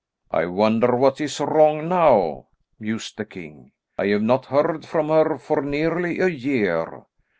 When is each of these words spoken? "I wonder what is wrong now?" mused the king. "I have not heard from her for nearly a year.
"I 0.31 0.47
wonder 0.47 0.95
what 0.95 1.21
is 1.21 1.39
wrong 1.39 1.87
now?" 1.87 2.47
mused 2.79 3.17
the 3.17 3.25
king. 3.25 3.71
"I 3.99 4.07
have 4.07 4.23
not 4.23 4.47
heard 4.47 4.83
from 4.83 5.09
her 5.09 5.37
for 5.37 5.61
nearly 5.61 6.17
a 6.19 6.27
year. 6.27 7.05